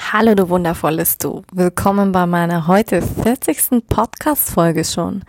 [0.00, 1.42] Hallo du wundervolles Du.
[1.52, 3.86] Willkommen bei meiner heute 40.
[3.88, 5.22] Podcast-Folge schon.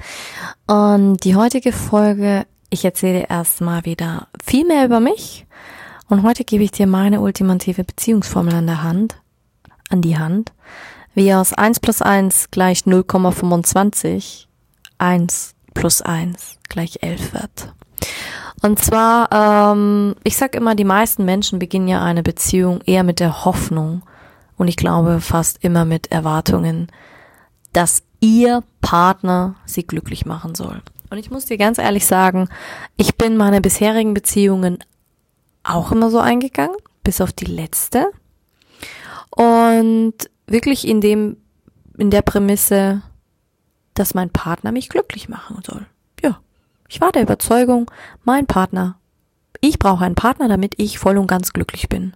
[0.68, 5.46] Und die heutige Folge, ich erzähle erstmal wieder viel mehr über mich.
[6.08, 9.18] Und heute gebe ich dir meine ultimative Beziehungsformel an der Hand,
[9.90, 10.54] an die Hand,
[11.14, 14.46] wie aus 1 plus 1 gleich 0,25
[14.98, 17.74] 1 plus 1 gleich 11 wird.
[18.62, 23.20] Und zwar, ähm, ich sag immer, die meisten Menschen beginnen ja eine Beziehung eher mit
[23.20, 24.04] der Hoffnung
[24.60, 26.92] und ich glaube fast immer mit Erwartungen,
[27.72, 30.82] dass ihr Partner sie glücklich machen soll.
[31.10, 32.50] Und ich muss dir ganz ehrlich sagen,
[32.98, 34.78] ich bin meine bisherigen Beziehungen
[35.64, 38.12] auch immer so eingegangen, bis auf die letzte.
[39.32, 41.38] Und wirklich in dem,
[41.98, 43.02] in der Prämisse,
[43.94, 45.86] dass mein Partner mich glücklich machen soll.
[46.22, 46.42] Ja.
[46.90, 47.90] Ich war der Überzeugung,
[48.26, 49.00] mein Partner,
[49.62, 52.14] ich brauche einen Partner, damit ich voll und ganz glücklich bin.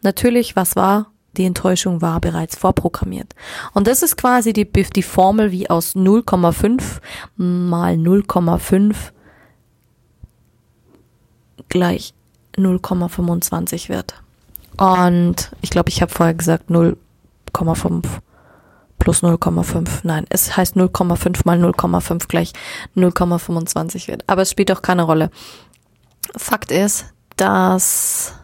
[0.00, 1.11] Natürlich, was war?
[1.36, 3.34] Die Enttäuschung war bereits vorprogrammiert.
[3.72, 7.00] Und das ist quasi die, die Formel, wie aus 0,5
[7.36, 8.94] mal 0,5
[11.68, 12.12] gleich
[12.56, 14.14] 0,25 wird.
[14.76, 18.04] Und ich glaube, ich habe vorher gesagt 0,5
[18.98, 19.88] plus 0,5.
[20.04, 22.52] Nein, es heißt 0,5 mal 0,5 gleich
[22.94, 24.24] 0,25 wird.
[24.28, 25.30] Aber es spielt auch keine Rolle.
[26.36, 28.34] Fakt ist, dass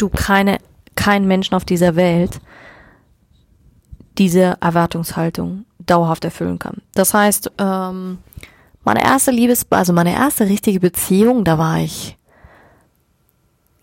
[0.00, 0.58] du keine,
[0.94, 2.40] kein Menschen auf dieser Welt
[4.18, 6.82] diese Erwartungshaltung dauerhaft erfüllen kann.
[6.94, 8.18] Das heißt, ähm,
[8.84, 12.16] meine erste Liebes, also meine erste richtige Beziehung, da war ich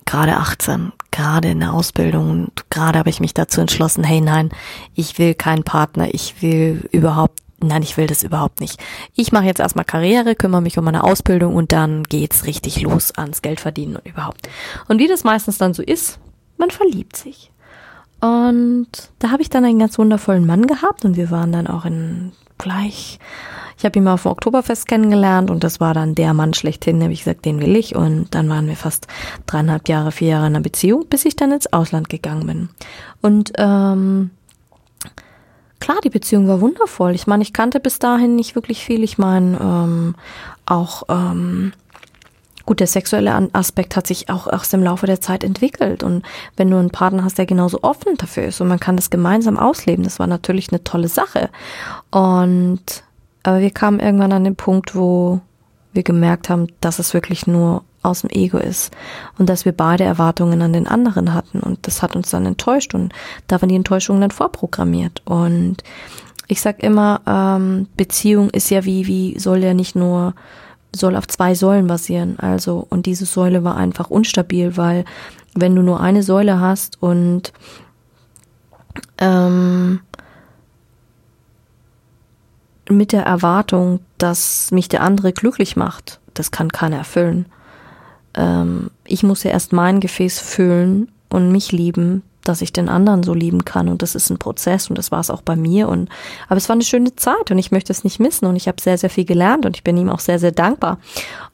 [0.05, 4.49] gerade 18, gerade in der Ausbildung und gerade habe ich mich dazu entschlossen, hey nein,
[4.95, 8.81] ich will keinen Partner, ich will überhaupt, nein, ich will das überhaupt nicht.
[9.15, 13.11] Ich mache jetzt erstmal Karriere, kümmere mich um meine Ausbildung und dann geht's richtig los
[13.15, 14.49] ans Geld verdienen und überhaupt.
[14.87, 16.19] Und wie das meistens dann so ist,
[16.57, 17.51] man verliebt sich.
[18.19, 18.87] Und
[19.19, 22.31] da habe ich dann einen ganz wundervollen Mann gehabt und wir waren dann auch in
[22.57, 23.19] gleich
[23.77, 27.03] ich habe ihn mal auf dem Oktoberfest kennengelernt und das war dann der Mann schlechthin,
[27.03, 27.95] habe ich gesagt, den will ich.
[27.95, 29.05] Und dann waren wir fast
[29.45, 32.69] dreieinhalb Jahre, vier Jahre in einer Beziehung, bis ich dann ins Ausland gegangen bin.
[33.21, 34.31] Und ähm,
[35.79, 37.13] klar, die Beziehung war wundervoll.
[37.15, 39.03] Ich meine, ich kannte bis dahin nicht wirklich viel.
[39.03, 40.15] Ich meine, ähm,
[40.65, 41.73] auch ähm,
[42.65, 46.03] gut, der sexuelle Aspekt hat sich auch erst im Laufe der Zeit entwickelt.
[46.03, 46.23] Und
[46.55, 49.57] wenn du einen Partner hast, der genauso offen dafür ist und man kann das gemeinsam
[49.57, 51.49] ausleben, das war natürlich eine tolle Sache.
[52.11, 53.03] Und
[53.43, 55.39] aber wir kamen irgendwann an den Punkt, wo
[55.93, 58.91] wir gemerkt haben, dass es wirklich nur aus dem Ego ist
[59.37, 62.93] und dass wir beide Erwartungen an den anderen hatten und das hat uns dann enttäuscht
[62.93, 63.13] und
[63.47, 65.83] da waren die Enttäuschungen dann vorprogrammiert und
[66.47, 70.33] ich sag immer, ähm, Beziehung ist ja wie, wie soll ja nicht nur,
[70.95, 75.03] soll auf zwei Säulen basieren, also und diese Säule war einfach unstabil, weil
[75.55, 77.51] wenn du nur eine Säule hast und
[79.17, 79.99] ähm,
[82.89, 86.19] mit der Erwartung, dass mich der andere glücklich macht.
[86.33, 87.47] Das kann keiner erfüllen.
[88.37, 93.23] Ähm, ich muss ja erst mein Gefäß füllen und mich lieben, dass ich den anderen
[93.23, 93.89] so lieben kann.
[93.89, 95.89] Und das ist ein Prozess und das war es auch bei mir.
[95.89, 96.09] Und
[96.47, 98.45] aber es war eine schöne Zeit und ich möchte es nicht missen.
[98.45, 100.99] Und ich habe sehr, sehr viel gelernt und ich bin ihm auch sehr, sehr dankbar.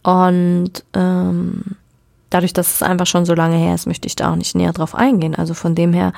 [0.03, 1.63] Und ähm,
[2.29, 4.73] dadurch, dass es einfach schon so lange her ist, möchte ich da auch nicht näher
[4.73, 5.35] drauf eingehen.
[5.35, 6.13] Also von dem her,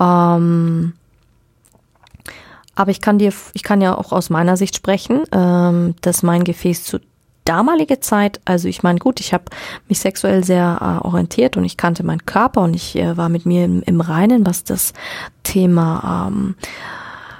[0.00, 0.94] ähm,
[2.74, 6.44] aber ich kann dir, ich kann ja auch aus meiner Sicht sprechen, ähm, dass mein
[6.44, 7.00] Gefäß zu
[7.46, 9.44] damalige Zeit, also ich meine, gut, ich habe
[9.88, 13.46] mich sexuell sehr äh, orientiert und ich kannte meinen Körper und ich äh, war mit
[13.46, 14.92] mir im, im Reinen, was das
[15.42, 16.54] Thema ähm,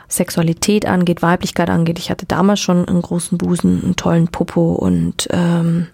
[0.09, 1.99] Sexualität angeht, Weiblichkeit angeht.
[1.99, 5.89] Ich hatte damals schon einen großen Busen, einen tollen Popo und ähm,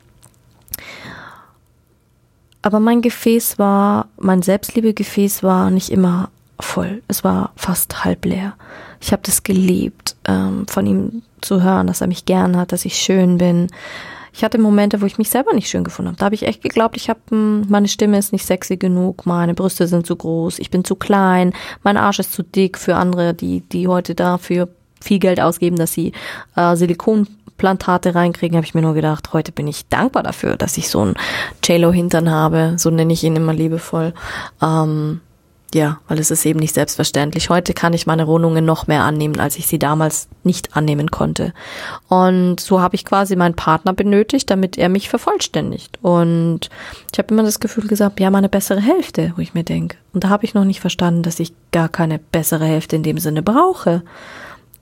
[2.63, 7.03] aber mein Gefäß war, mein Selbstliebegefäß war nicht immer voll.
[7.09, 8.55] Es war fast halb leer.
[9.01, 12.85] Ich habe das geliebt, ähm, von ihm zu hören, dass er mich gern hat, dass
[12.85, 13.69] ich schön bin.
[14.33, 16.19] Ich hatte Momente, wo ich mich selber nicht schön gefunden habe.
[16.19, 19.55] Da habe ich echt geglaubt, ich habe hm, meine Stimme ist nicht sexy genug, meine
[19.55, 21.53] Brüste sind zu groß, ich bin zu klein,
[21.83, 24.69] mein Arsch ist zu dick für andere, die die heute dafür
[25.01, 26.13] viel Geld ausgeben, dass sie
[26.57, 27.27] äh, Silikon
[27.63, 31.01] Implantate reinkriegen, habe ich mir nur gedacht, heute bin ich dankbar dafür, dass ich so
[31.01, 31.15] einen
[31.63, 34.15] JLo-Hintern habe, so nenne ich ihn immer liebevoll.
[34.61, 35.21] Ähm,
[35.75, 37.49] ja, weil es ist eben nicht selbstverständlich.
[37.49, 41.53] Heute kann ich meine Wohnungen noch mehr annehmen, als ich sie damals nicht annehmen konnte.
[42.09, 45.99] Und so habe ich quasi meinen Partner benötigt, damit er mich vervollständigt.
[46.03, 46.69] Und
[47.13, 49.97] ich habe immer das Gefühl gesagt, ja, meine bessere Hälfte, wo ich mir denke.
[50.13, 53.19] Und da habe ich noch nicht verstanden, dass ich gar keine bessere Hälfte in dem
[53.19, 54.03] Sinne brauche,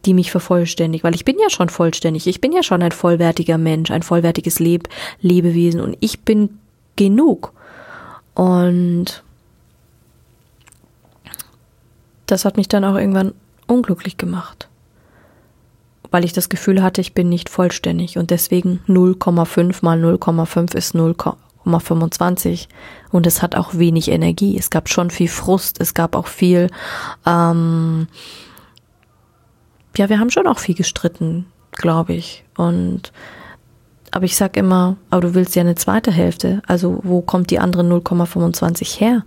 [0.07, 2.27] die mich vervollständigt, weil ich bin ja schon vollständig.
[2.27, 4.89] Ich bin ja schon ein vollwertiger Mensch, ein vollwertiges Leb
[5.21, 6.59] Lebewesen und ich bin
[6.97, 7.53] genug.
[8.35, 9.23] Und
[12.31, 13.35] das hat mich dann auch irgendwann
[13.67, 14.69] unglücklich gemacht,
[16.11, 20.95] weil ich das Gefühl hatte, ich bin nicht vollständig und deswegen 0,5 mal 0,5 ist
[20.95, 22.69] 0,25
[23.11, 24.57] und es hat auch wenig Energie.
[24.59, 26.69] Es gab schon viel Frust, es gab auch viel,
[27.27, 28.09] ähm,
[29.97, 32.45] ja, wir haben schon auch viel gestritten, glaube ich.
[32.57, 33.13] Und
[34.13, 37.61] aber ich sag immer, aber du willst ja eine zweite Hälfte, also wo kommt die
[37.61, 39.25] andere 0,25 her?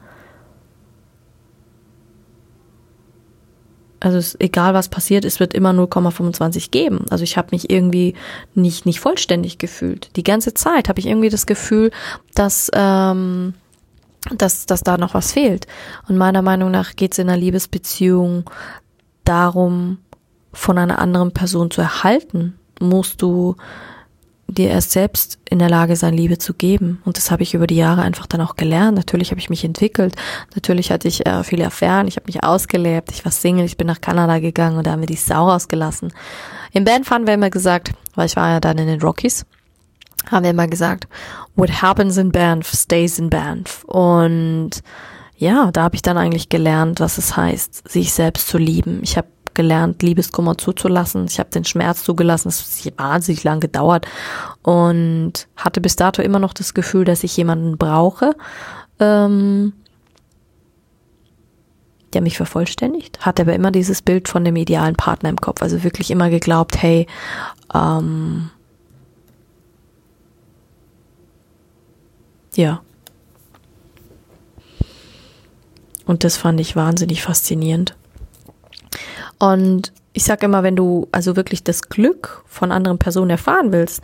[4.03, 7.05] Also es, egal was passiert, es wird immer 0,25 geben.
[7.09, 8.15] Also ich habe mich irgendwie
[8.53, 10.09] nicht nicht vollständig gefühlt.
[10.17, 11.89] Die ganze Zeit habe ich irgendwie das Gefühl,
[12.35, 13.53] dass ähm,
[14.29, 15.67] dass, dass da noch was fehlt.
[16.07, 18.49] Und meiner Meinung nach geht es in einer Liebesbeziehung
[19.23, 19.99] darum,
[20.51, 23.55] von einer anderen Person zu erhalten, musst du
[24.53, 27.01] dir erst selbst in der Lage sein, Liebe zu geben.
[27.05, 28.97] Und das habe ich über die Jahre einfach dann auch gelernt.
[28.97, 30.15] Natürlich habe ich mich entwickelt.
[30.55, 32.07] Natürlich hatte ich äh, viele Affären.
[32.07, 33.11] Ich habe mich ausgelebt.
[33.11, 33.65] Ich war Single.
[33.65, 36.13] Ich bin nach Kanada gegangen und da haben wir die Sau rausgelassen.
[36.71, 39.45] Im Band haben wir immer gesagt, weil ich war ja dann in den Rockies,
[40.31, 41.07] haben wir immer gesagt,
[41.55, 43.83] what happens in Banff stays in Banff.
[43.85, 44.81] Und
[45.37, 49.01] ja, da habe ich dann eigentlich gelernt, was es heißt, sich selbst zu lieben.
[49.03, 51.25] Ich habe gelernt, Liebeskummer zuzulassen.
[51.25, 52.49] Ich habe den Schmerz zugelassen.
[52.49, 54.07] Es hat wahnsinnig lang gedauert
[54.61, 58.35] und hatte bis dato immer noch das Gefühl, dass ich jemanden brauche,
[58.99, 59.73] ähm,
[62.13, 63.25] der mich vervollständigt.
[63.25, 65.61] Hatte aber immer dieses Bild von dem idealen Partner im Kopf.
[65.61, 67.07] Also wirklich immer geglaubt, hey,
[67.73, 68.49] ähm,
[72.55, 72.81] ja.
[76.05, 77.95] Und das fand ich wahnsinnig faszinierend.
[79.43, 84.01] Und ich sage immer, wenn du also wirklich das Glück von anderen Personen erfahren willst,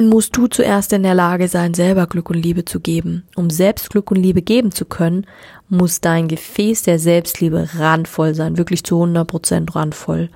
[0.00, 3.22] musst du zuerst in der Lage sein, selber Glück und Liebe zu geben.
[3.36, 5.28] Um selbst Glück und Liebe geben zu können,
[5.68, 10.28] muss dein Gefäß der Selbstliebe randvoll sein, wirklich zu 100 Prozent randvoll.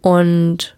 [0.00, 0.77] Und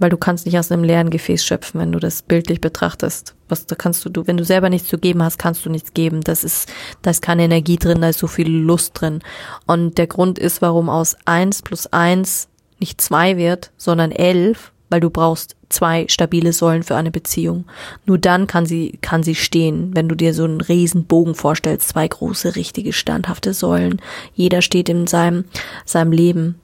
[0.00, 3.36] weil du kannst nicht aus einem leeren Gefäß schöpfen, wenn du das bildlich betrachtest.
[3.48, 5.94] Was da kannst du, du, wenn du selber nichts zu geben hast, kannst du nichts
[5.94, 6.22] geben.
[6.22, 9.20] Das ist, da ist keine Energie drin, da ist so viel Lust drin.
[9.66, 12.48] Und der Grund ist, warum aus eins plus eins
[12.80, 17.66] nicht zwei wird, sondern elf, weil du brauchst zwei stabile Säulen für eine Beziehung.
[18.06, 19.94] Nur dann kann sie, kann sie stehen.
[19.94, 24.00] Wenn du dir so einen riesen Bogen vorstellst, zwei große, richtige, standhafte Säulen.
[24.32, 25.44] Jeder steht in seinem,
[25.84, 26.58] seinem Leben.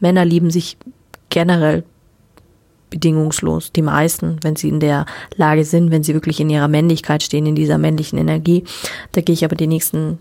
[0.00, 0.78] Männer lieben sich
[1.28, 1.84] generell
[2.90, 3.72] bedingungslos.
[3.72, 5.06] Die meisten, wenn sie in der
[5.36, 8.64] Lage sind, wenn sie wirklich in ihrer Männlichkeit stehen, in dieser männlichen Energie.
[9.12, 10.18] Da gehe ich aber die nächsten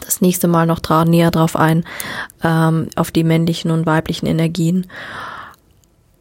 [0.00, 1.84] das nächste Mal noch dra näher drauf ein,
[2.42, 4.86] ähm, auf die männlichen und weiblichen Energien.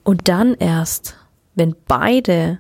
[0.04, 1.16] Und dann erst,
[1.56, 2.60] wenn beide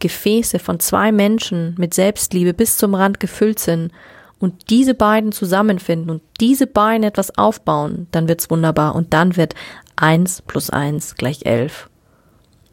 [0.00, 3.92] Gefäße von zwei Menschen mit Selbstliebe bis zum Rand gefüllt sind
[4.38, 9.54] und diese beiden zusammenfinden und diese beiden etwas aufbauen, dann wird's wunderbar und dann wird
[9.96, 11.88] eins plus eins gleich elf.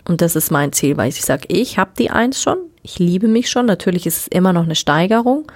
[0.08, 3.28] Und das ist mein Ziel, weil ich sage, ich habe die Eins schon, ich liebe
[3.28, 5.52] mich schon, natürlich ist es immer noch eine Steigerung.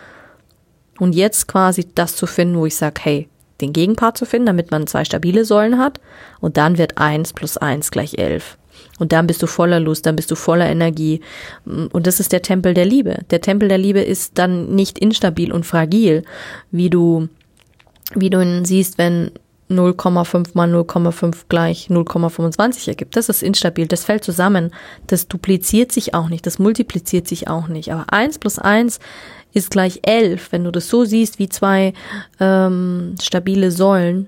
[1.00, 3.30] Und jetzt quasi das zu finden, wo ich sage, hey,
[3.62, 6.02] den Gegenpart zu finden, damit man zwei stabile Säulen hat.
[6.42, 8.58] Und dann wird eins plus eins gleich elf.
[9.00, 11.22] Und dann bist du voller Lust, dann bist du voller Energie.
[11.66, 13.20] Und das ist der Tempel der Liebe.
[13.30, 16.24] Der Tempel der Liebe ist dann nicht instabil und fragil,
[16.72, 17.30] wie du,
[18.14, 19.32] wie du ihn siehst, wenn
[19.72, 23.16] 0,5 mal 0,5 gleich 0,25 ergibt.
[23.16, 24.72] Das ist instabil, das fällt zusammen,
[25.08, 27.92] das dupliziert sich auch nicht, das multipliziert sich auch nicht.
[27.92, 29.00] Aber 1 plus 1
[29.54, 30.52] ist gleich 11.
[30.52, 31.94] Wenn du das so siehst wie zwei
[32.40, 34.28] ähm, stabile Säulen,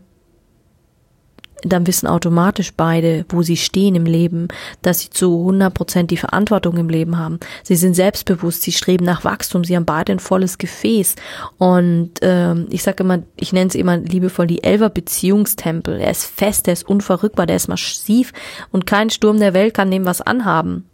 [1.63, 4.47] dann wissen automatisch beide, wo sie stehen im Leben,
[4.81, 7.39] dass sie zu 100 Prozent die Verantwortung im Leben haben.
[7.63, 11.15] Sie sind selbstbewusst, sie streben nach Wachstum, sie haben beide ein volles Gefäß.
[11.57, 15.99] Und ähm, ich sage immer, ich nenne es immer liebevoll die Elver Beziehungstempel.
[15.99, 18.33] Er ist fest, er ist unverrückbar, der ist massiv
[18.71, 20.85] und kein Sturm der Welt kann dem was anhaben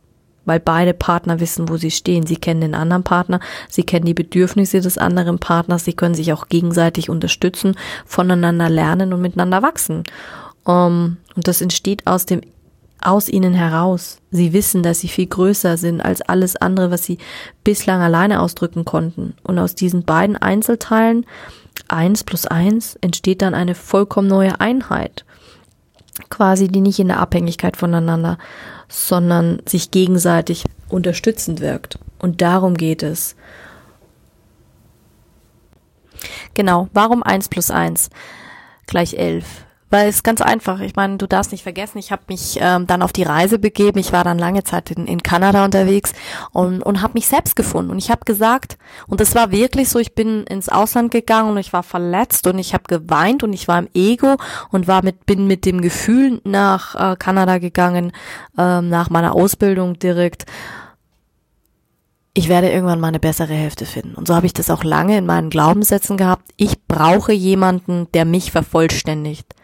[0.49, 2.25] weil beide Partner wissen, wo sie stehen.
[2.25, 6.33] Sie kennen den anderen Partner, sie kennen die Bedürfnisse des anderen Partners, sie können sich
[6.33, 10.03] auch gegenseitig unterstützen, voneinander lernen und miteinander wachsen.
[10.69, 12.41] Um, ähm, und das entsteht aus dem
[13.01, 14.19] aus ihnen heraus.
[14.29, 17.17] Sie wissen, dass sie viel größer sind als alles andere, was sie
[17.63, 19.35] bislang alleine ausdrücken konnten.
[19.41, 21.25] Und aus diesen beiden Einzelteilen,
[21.87, 25.23] eins plus eins, entsteht dann eine vollkommen neue Einheit.
[26.29, 28.37] Quasi, die nicht in der Abhängigkeit voneinander,
[28.89, 31.99] sondern sich gegenseitig unterstützend wirkt.
[32.19, 33.37] Und darum geht es.
[36.53, 38.09] Genau, warum eins plus eins
[38.87, 39.65] gleich elf?
[39.89, 43.01] Weil es ganz einfach, ich meine, du darfst nicht vergessen, ich habe mich ähm, dann
[43.01, 46.13] auf die Reise begeben, ich war dann lange Zeit in, in Kanada unterwegs
[46.51, 47.91] und, und habe mich selbst gefunden.
[47.91, 48.77] Und ich habe gesagt,
[49.07, 52.59] und das war wirklich so, ich bin ins Ausland gegangen und ich war verletzt und
[52.59, 54.35] ich habe geweint und ich war im Ego
[54.71, 58.11] und war mit, bin mit dem Gefühl nach äh, Kanada gegangen,
[58.57, 60.45] ähm, nach meiner Ausbildung direkt
[62.35, 64.15] ich werde irgendwann mal eine bessere Hälfte finden.
[64.15, 66.49] Und so habe ich das auch lange in meinen Glaubenssätzen gehabt.
[66.55, 69.55] Ich brauche jemanden, der mich vervollständigt.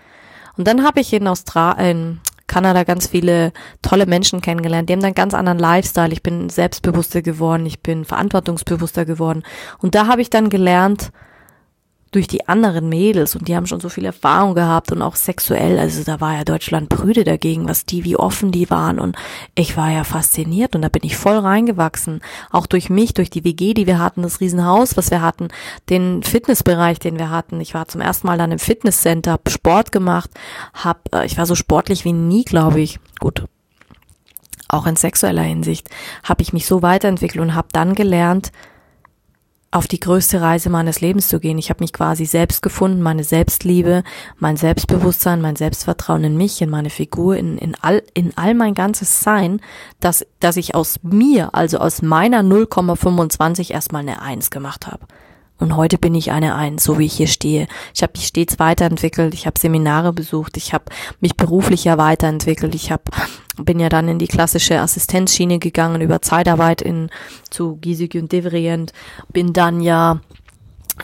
[0.58, 4.88] Und dann habe ich in Australien, Kanada ganz viele tolle Menschen kennengelernt.
[4.88, 6.14] Die haben dann ganz anderen Lifestyle.
[6.14, 9.44] Ich bin selbstbewusster geworden, ich bin verantwortungsbewusster geworden.
[9.80, 11.12] Und da habe ich dann gelernt,
[12.16, 15.78] durch die anderen Mädels und die haben schon so viel Erfahrung gehabt und auch sexuell,
[15.78, 19.18] also da war ja Deutschland Brüde dagegen, was die, wie offen die waren und
[19.54, 23.44] ich war ja fasziniert und da bin ich voll reingewachsen, auch durch mich, durch die
[23.44, 25.50] WG, die wir hatten, das Riesenhaus, was wir hatten,
[25.90, 27.60] den Fitnessbereich, den wir hatten.
[27.60, 30.30] Ich war zum ersten Mal dann im Fitnesscenter, hab Sport gemacht,
[30.74, 33.00] hab, äh, ich war so sportlich wie nie, glaube ich.
[33.20, 33.44] Gut,
[34.70, 35.90] auch in sexueller Hinsicht
[36.24, 38.52] habe ich mich so weiterentwickelt und habe dann gelernt,
[39.76, 41.58] auf die größte Reise meines Lebens zu gehen.
[41.58, 44.04] Ich habe mich quasi selbst gefunden, meine Selbstliebe,
[44.40, 48.74] mein Selbstbewusstsein, mein Selbstvertrauen in mich, in meine Figur, in, in, all, in all mein
[48.74, 49.60] ganzes Sein,
[50.00, 55.06] dass, dass ich aus mir, also aus meiner 0,25 erstmal eine Eins gemacht habe.
[55.58, 57.68] Und heute bin ich eine Eins, so wie ich hier stehe.
[57.94, 60.86] Ich habe mich stets weiterentwickelt, ich habe Seminare besucht, ich habe
[61.20, 63.04] mich beruflich ja weiterentwickelt, ich habe
[63.64, 67.10] bin ja dann in die klassische Assistenzschiene gegangen über Zeitarbeit in
[67.50, 68.94] zu Giesecke und Devrient,
[69.32, 70.20] bin dann ja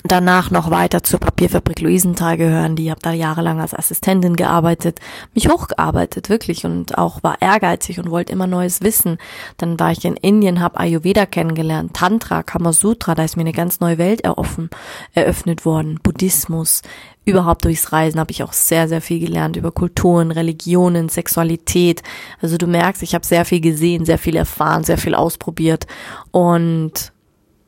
[0.04, 2.76] danach noch weiter zur Papierfabrik Luisenthal gehören.
[2.76, 5.00] Die habe da jahrelang als Assistentin gearbeitet,
[5.34, 9.18] mich hochgearbeitet, wirklich und auch war ehrgeizig und wollte immer Neues wissen.
[9.58, 13.80] Dann war ich in Indien, habe Ayurveda kennengelernt, Tantra, Kamasutra, da ist mir eine ganz
[13.80, 14.70] neue Welt eroffen,
[15.14, 16.82] eröffnet worden, Buddhismus.
[17.24, 22.02] Überhaupt durchs Reisen habe ich auch sehr, sehr viel gelernt über Kulturen, Religionen, Sexualität.
[22.42, 25.86] Also du merkst, ich habe sehr viel gesehen, sehr viel erfahren, sehr viel ausprobiert
[26.32, 27.12] und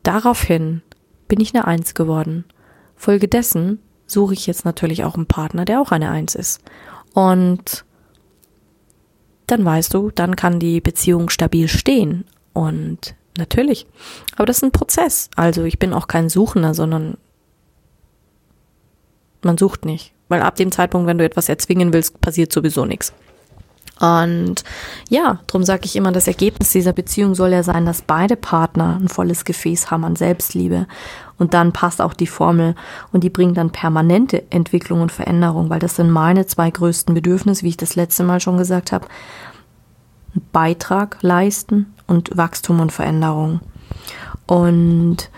[0.01, 0.81] daraufhin
[1.33, 2.45] bin ich eine Eins geworden.
[2.95, 6.61] Folgedessen suche ich jetzt natürlich auch einen Partner, der auch eine Eins ist.
[7.15, 7.85] Und
[9.47, 12.25] dann weißt du, dann kann die Beziehung stabil stehen.
[12.53, 13.87] Und natürlich.
[14.35, 15.31] Aber das ist ein Prozess.
[15.35, 17.17] Also ich bin auch kein Suchender, sondern
[19.41, 20.13] man sucht nicht.
[20.27, 23.11] Weil ab dem Zeitpunkt, wenn du etwas erzwingen willst, passiert sowieso nichts.
[23.99, 24.63] Und
[25.09, 28.97] ja, darum sage ich immer, das Ergebnis dieser Beziehung soll ja sein, dass beide Partner
[28.99, 30.87] ein volles Gefäß haben an Selbstliebe.
[31.37, 32.75] Und dann passt auch die Formel
[33.11, 37.63] und die bringt dann permanente Entwicklung und Veränderung, weil das sind meine zwei größten Bedürfnisse,
[37.63, 39.07] wie ich das letzte Mal schon gesagt habe.
[40.51, 43.61] Beitrag leisten und Wachstum und Veränderung.
[44.47, 45.29] Und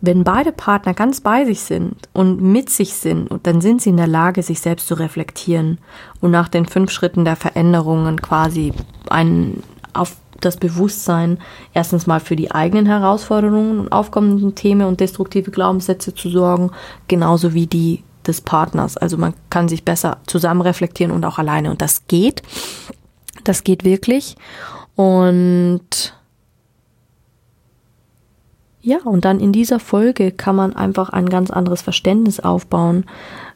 [0.00, 3.96] wenn beide Partner ganz bei sich sind und mit sich sind, dann sind sie in
[3.96, 5.78] der Lage, sich selbst zu reflektieren
[6.20, 8.72] und nach den fünf Schritten der Veränderungen quasi
[9.08, 11.38] ein, auf das Bewusstsein
[11.72, 16.70] erstens mal für die eigenen Herausforderungen und aufkommenden Themen und destruktive Glaubenssätze zu sorgen,
[17.08, 18.96] genauso wie die des Partners.
[18.96, 21.70] Also man kann sich besser zusammen reflektieren und auch alleine.
[21.70, 22.42] Und das geht.
[23.44, 24.36] Das geht wirklich.
[24.96, 26.14] Und
[28.84, 33.06] ja, und dann in dieser Folge kann man einfach ein ganz anderes Verständnis aufbauen.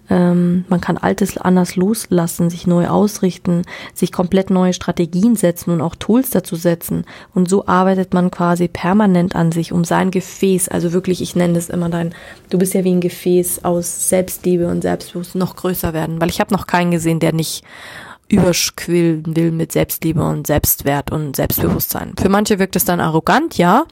[0.08, 5.82] Ähm, man kann Altes anders loslassen, sich neu ausrichten, sich komplett neue Strategien setzen und
[5.82, 7.04] auch Tools dazu setzen.
[7.34, 11.52] Und so arbeitet man quasi permanent an sich, um sein Gefäß, also wirklich, ich nenne
[11.52, 12.14] das immer dein,
[12.48, 16.22] du bist ja wie ein Gefäß aus Selbstliebe und Selbstbewusstsein noch größer werden.
[16.22, 17.62] Weil ich habe noch keinen gesehen, der nicht
[18.28, 22.14] überquillen will mit Selbstliebe und Selbstwert und Selbstbewusstsein.
[22.18, 23.84] Für manche wirkt es dann arrogant, ja.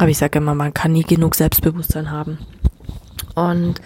[0.00, 2.38] Aber ich sage immer, man kann nie genug Selbstbewusstsein haben.
[3.34, 3.82] Und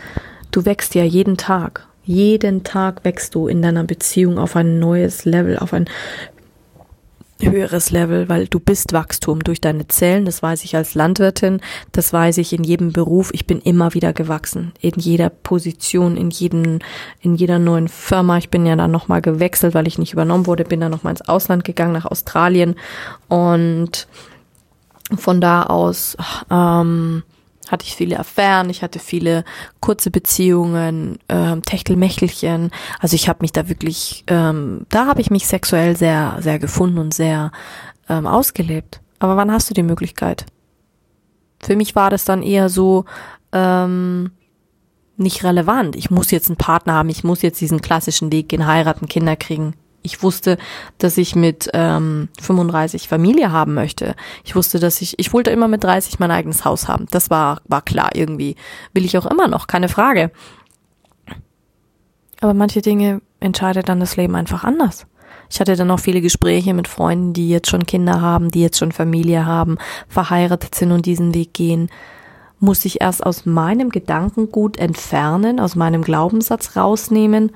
[0.52, 1.88] du wächst ja jeden Tag.
[2.04, 5.86] Jeden Tag wächst du in deiner Beziehung auf ein neues Level, auf ein
[7.40, 12.12] höheres Level, weil du bist Wachstum durch deine Zellen, das weiß ich als Landwirtin, das
[12.12, 16.78] weiß ich in jedem Beruf, ich bin immer wieder gewachsen, in jeder Position, in jedem,
[17.22, 20.62] in jeder neuen Firma, ich bin ja dann nochmal gewechselt, weil ich nicht übernommen wurde,
[20.62, 22.76] bin dann nochmal ins Ausland gegangen, nach Australien.
[23.28, 24.06] Und
[25.16, 26.16] von da aus
[26.50, 27.22] ähm,
[27.70, 29.44] hatte ich viele Affären, ich hatte viele
[29.80, 32.70] kurze Beziehungen, ähm, Techtelmächtelchen.
[33.00, 36.98] Also ich habe mich da wirklich, ähm, da habe ich mich sexuell sehr, sehr gefunden
[36.98, 37.52] und sehr
[38.08, 39.00] ähm, ausgelebt.
[39.18, 40.46] Aber wann hast du die Möglichkeit?
[41.62, 43.06] Für mich war das dann eher so
[43.52, 44.32] ähm,
[45.16, 45.96] nicht relevant.
[45.96, 49.36] Ich muss jetzt einen Partner haben, ich muss jetzt diesen klassischen Weg gehen, heiraten, Kinder
[49.36, 49.74] kriegen.
[50.06, 50.58] Ich wusste,
[50.98, 54.14] dass ich mit ähm, 35 Familie haben möchte.
[54.44, 57.06] Ich wusste, dass ich, ich wollte immer mit 30 mein eigenes Haus haben.
[57.10, 58.54] Das war, war klar irgendwie.
[58.92, 60.30] Will ich auch immer noch, keine Frage.
[62.42, 65.06] Aber manche Dinge entscheidet dann das Leben einfach anders.
[65.50, 68.78] Ich hatte dann auch viele Gespräche mit Freunden, die jetzt schon Kinder haben, die jetzt
[68.78, 71.88] schon Familie haben, verheiratet sind und diesen Weg gehen.
[72.60, 77.52] Muss ich erst aus meinem Gedankengut entfernen, aus meinem Glaubenssatz rausnehmen,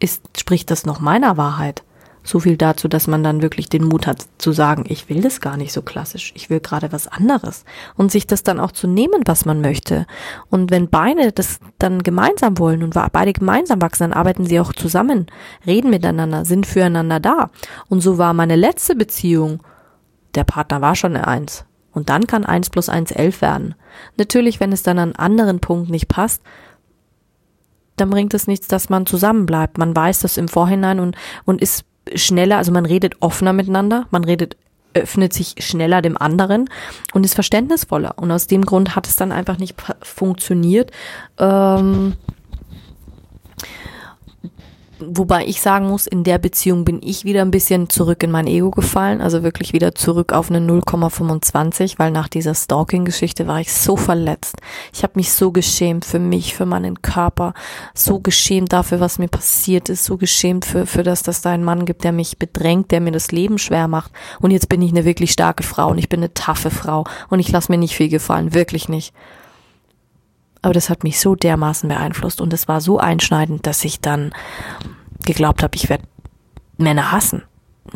[0.00, 1.84] ist, spricht das noch meiner Wahrheit?
[2.24, 5.40] So viel dazu, dass man dann wirklich den Mut hat zu sagen, ich will das
[5.40, 7.64] gar nicht so klassisch, ich will gerade was anderes
[7.96, 10.06] und sich das dann auch zu nehmen, was man möchte.
[10.48, 14.72] Und wenn beide das dann gemeinsam wollen und beide gemeinsam wachsen, dann arbeiten sie auch
[14.72, 15.26] zusammen,
[15.66, 17.50] reden miteinander, sind füreinander da.
[17.88, 19.62] Und so war meine letzte Beziehung.
[20.34, 21.64] Der Partner war schon eine Eins.
[21.92, 23.74] Und dann kann eins plus eins elf werden.
[24.16, 26.42] Natürlich, wenn es dann an anderen Punkten nicht passt,
[27.96, 29.76] dann bringt es nichts, dass man zusammenbleibt.
[29.76, 31.84] Man weiß das im Vorhinein und, und ist
[32.14, 34.56] schneller, also man redet offener miteinander, man redet
[34.94, 36.68] öffnet sich schneller dem anderen
[37.14, 38.14] und ist verständnisvoller.
[38.16, 40.90] Und aus dem Grund hat es dann einfach nicht funktioniert.
[41.38, 42.14] Ähm,
[45.08, 48.46] wobei ich sagen muss, in der Beziehung bin ich wieder ein bisschen zurück in mein
[48.46, 53.72] Ego gefallen, also wirklich wieder zurück auf eine 0,25, weil nach dieser Stalking-Geschichte war ich
[53.72, 54.56] so verletzt.
[54.92, 57.54] Ich habe mich so geschämt für mich, für meinen Körper,
[57.94, 61.64] so geschämt dafür, was mir passiert ist, so geschämt für, für das, dass da einen
[61.64, 64.12] Mann gibt, der mich bedrängt, der mir das Leben schwer macht.
[64.40, 67.40] Und jetzt bin ich eine wirklich starke Frau und ich bin eine taffe Frau und
[67.40, 69.12] ich lasse mir nicht viel gefallen, wirklich nicht.
[70.62, 74.32] Aber das hat mich so dermaßen beeinflusst und es war so einschneidend, dass ich dann
[75.24, 76.04] geglaubt habe, ich werde
[76.78, 77.42] Männer hassen.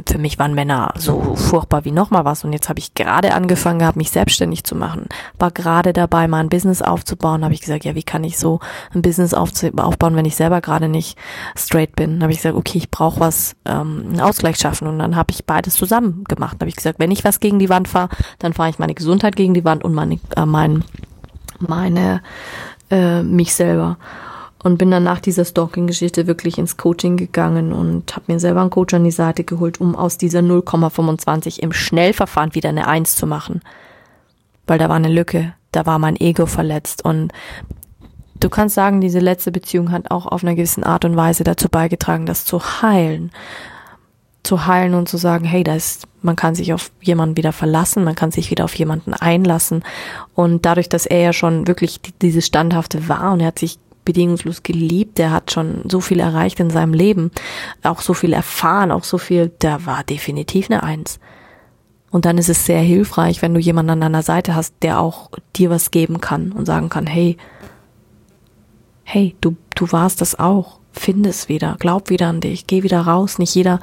[0.06, 2.44] Für mich waren Männer so furchtbar wie nochmal was.
[2.44, 5.06] Und jetzt habe ich gerade angefangen gehabt, mich selbstständig zu machen.
[5.38, 7.44] War gerade dabei, mal ein Business aufzubauen.
[7.44, 8.58] Habe ich gesagt, ja, wie kann ich so
[8.92, 11.16] ein Business aufbauen, wenn ich selber gerade nicht
[11.56, 12.20] straight bin?
[12.20, 14.88] Habe ich gesagt, okay, ich brauche was, ähm, einen Ausgleich schaffen.
[14.88, 16.56] Und dann habe ich beides zusammen gemacht.
[16.60, 18.08] Habe ich gesagt, wenn ich was gegen die Wand fahre,
[18.40, 20.84] dann fahre ich meine Gesundheit gegen die Wand und meine, äh, mein
[21.60, 22.22] meine
[22.90, 23.98] äh, mich selber.
[24.62, 28.70] Und bin dann nach dieser Stalking-Geschichte wirklich ins Coaching gegangen und habe mir selber einen
[28.70, 33.26] Coach an die Seite geholt, um aus dieser 0,25 im Schnellverfahren wieder eine 1 zu
[33.26, 33.60] machen.
[34.66, 37.04] Weil da war eine Lücke, da war mein Ego verletzt.
[37.04, 37.32] Und
[38.40, 41.68] du kannst sagen, diese letzte Beziehung hat auch auf einer gewissen Art und Weise dazu
[41.68, 43.30] beigetragen, das zu heilen
[44.46, 48.04] zu heilen und zu sagen, hey, da ist, man kann sich auf jemanden wieder verlassen,
[48.04, 49.82] man kann sich wieder auf jemanden einlassen.
[50.34, 54.62] Und dadurch, dass er ja schon wirklich dieses Standhafte war und er hat sich bedingungslos
[54.62, 57.30] geliebt, der hat schon so viel erreicht in seinem Leben,
[57.82, 61.18] auch so viel erfahren, auch so viel, der war definitiv eine Eins.
[62.10, 65.30] Und dann ist es sehr hilfreich, wenn du jemanden an deiner Seite hast, der auch
[65.56, 67.36] dir was geben kann und sagen kann, hey,
[69.02, 73.02] hey, du, du warst das auch finde es wieder, glaub wieder an dich, geh wieder
[73.02, 73.38] raus.
[73.38, 73.80] Nicht jeder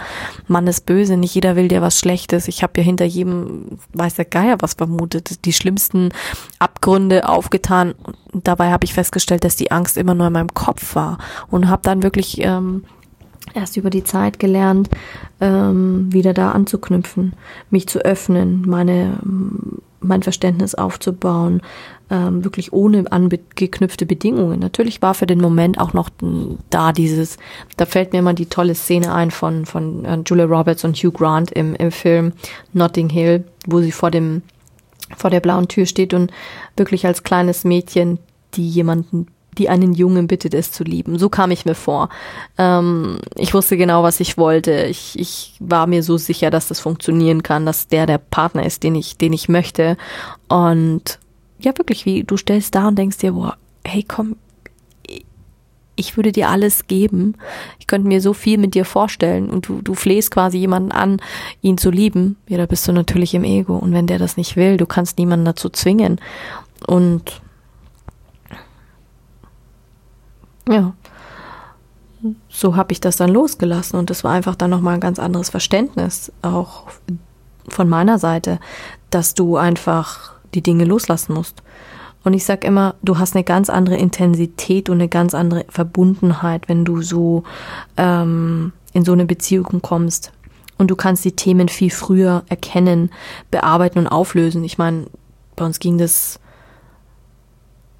[0.47, 2.47] Mann ist böse, nicht jeder will dir was Schlechtes.
[2.47, 6.09] Ich habe ja hinter jedem, weiß der Geier was vermutet, die schlimmsten
[6.59, 7.93] Abgründe aufgetan.
[8.31, 11.17] Und dabei habe ich festgestellt, dass die Angst immer nur in meinem Kopf war
[11.49, 12.83] und habe dann wirklich ähm,
[13.53, 14.89] erst über die Zeit gelernt,
[15.39, 17.33] ähm, wieder da anzuknüpfen,
[17.69, 19.19] mich zu öffnen, meine
[20.03, 21.61] mein Verständnis aufzubauen,
[22.13, 24.59] ähm, wirklich ohne angeknüpfte Bedingungen.
[24.59, 26.11] Natürlich war für den Moment auch noch
[26.69, 27.37] da dieses,
[27.75, 31.11] da fällt mir immer die tolle Szene ein von, von äh, Julia Roberts und Hugh
[31.11, 32.33] Grant im, im Film
[32.73, 34.43] Notting Hill, wo sie vor dem,
[35.17, 36.31] vor der blauen Tür steht und
[36.77, 38.19] wirklich als kleines Mädchen,
[38.53, 39.27] die jemanden
[39.59, 41.19] die einen Jungen bittet, es zu lieben.
[41.19, 42.09] So kam ich mir vor.
[42.57, 44.85] Ähm, ich wusste genau, was ich wollte.
[44.85, 48.81] Ich, ich war mir so sicher, dass das funktionieren kann, dass der der Partner ist,
[48.81, 49.95] den ich, den ich möchte.
[50.47, 51.19] Und
[51.63, 54.35] ja, wirklich, wie du stellst da und denkst dir, boah, hey, komm,
[55.95, 57.35] ich würde dir alles geben.
[57.79, 61.21] Ich könnte mir so viel mit dir vorstellen und du, du flehst quasi jemanden an,
[61.61, 62.37] ihn zu lieben.
[62.47, 63.77] Ja, da bist du natürlich im Ego.
[63.77, 66.19] Und wenn der das nicht will, du kannst niemanden dazu zwingen.
[66.87, 67.41] Und
[70.67, 70.93] ja,
[72.49, 75.49] so habe ich das dann losgelassen und das war einfach dann nochmal ein ganz anderes
[75.49, 76.85] Verständnis, auch
[77.67, 78.59] von meiner Seite,
[79.09, 81.61] dass du einfach die Dinge loslassen musst.
[82.23, 86.69] Und ich sag immer, du hast eine ganz andere Intensität und eine ganz andere Verbundenheit,
[86.69, 87.43] wenn du so
[87.97, 90.31] ähm, in so eine Beziehung kommst.
[90.77, 93.11] Und du kannst die Themen viel früher erkennen,
[93.51, 94.63] bearbeiten und auflösen.
[94.63, 95.07] Ich meine,
[95.55, 96.39] bei uns ging das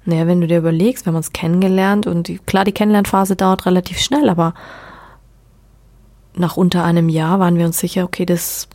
[0.06, 3.66] Naja, wenn du dir überlegst, wir haben uns kennengelernt und die, klar, die Kennenlernphase dauert
[3.66, 4.54] relativ schnell, aber
[6.36, 8.68] nach unter einem Jahr waren wir uns sicher, okay, das,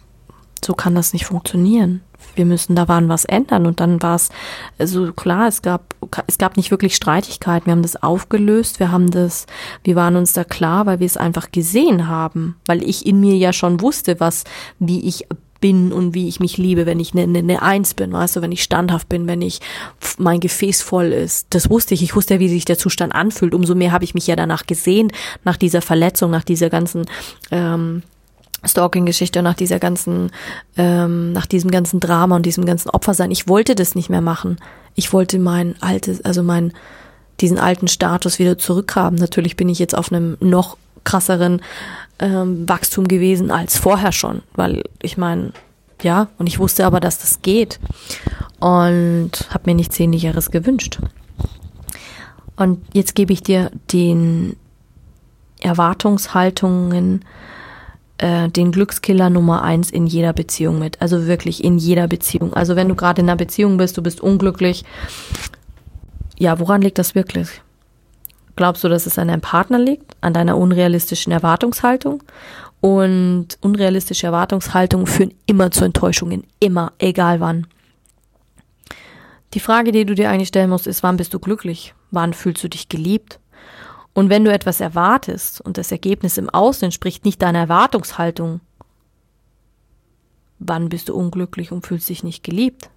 [0.64, 2.02] so kann das nicht funktionieren.
[2.36, 4.30] Wir müssen da waren was ändern und dann war es,
[4.78, 5.96] also klar, es gab,
[6.28, 7.66] es gab nicht wirklich Streitigkeiten.
[7.66, 9.46] Wir haben das aufgelöst, wir haben das,
[9.84, 13.36] wir waren uns da klar, weil wir es einfach gesehen haben, weil ich in mir
[13.36, 14.44] ja schon wusste, was,
[14.80, 15.28] wie ich
[15.60, 18.42] bin und wie ich mich liebe, wenn ich eine, eine, eine Eins bin, weißt du,
[18.42, 19.60] wenn ich standhaft bin, wenn ich
[20.18, 21.48] mein Gefäß voll ist.
[21.52, 22.04] Das wusste ich.
[22.04, 23.54] Ich wusste ja, wie sich der Zustand anfühlt.
[23.54, 25.12] Umso mehr habe ich mich ja danach gesehen,
[25.44, 27.06] nach dieser Verletzung, nach dieser ganzen
[27.52, 28.04] ähm,
[28.64, 30.32] Stalking-Geschichte und nach dieser ganzen,
[30.78, 33.32] ähm, nach diesem ganzen Drama und diesem ganzen Opfer sein.
[33.32, 34.58] Ich wollte das nicht mehr machen.
[34.96, 36.74] Ich wollte mein altes, also mein,
[37.40, 39.18] diesen alten Status wieder zurückhaben.
[39.18, 41.62] Natürlich bin ich jetzt auf einem noch krasseren
[42.20, 45.54] ähm, Wachstum gewesen als vorher schon, weil ich meine,
[46.02, 47.80] ja, und ich wusste aber, dass das geht
[48.60, 51.00] und habe mir nichts Ähnlicheres gewünscht.
[52.56, 54.58] Und jetzt gebe ich dir den
[55.62, 57.24] Erwartungshaltungen,
[58.20, 61.02] äh, den Glückskiller Nummer eins in jeder Beziehung mit.
[61.02, 62.54] Also wirklich in jeder Beziehung.
[62.54, 64.84] Also wenn du gerade in einer Beziehung bist, du bist unglücklich,
[66.38, 67.62] ja, woran liegt das wirklich?
[68.56, 72.22] Glaubst du, dass es an deinem Partner liegt, an deiner unrealistischen Erwartungshaltung?
[72.82, 77.68] Und unrealistische Erwartungshaltungen führen immer zu Enttäuschungen, immer, egal wann.
[79.54, 81.94] Die Frage, die du dir eigentlich stellen musst, ist, wann bist du glücklich?
[82.12, 83.40] Wann fühlst du dich geliebt?
[84.20, 88.60] Und wenn du etwas erwartest und das Ergebnis im Außen entspricht nicht deiner Erwartungshaltung,
[90.60, 92.90] wann bist du unglücklich und fühlst dich nicht geliebt?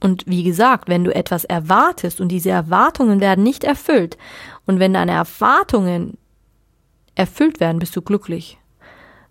[0.00, 4.18] Und wie gesagt, wenn du etwas erwartest und diese Erwartungen werden nicht erfüllt
[4.66, 6.18] und wenn deine Erwartungen
[7.14, 8.58] erfüllt werden, bist du glücklich.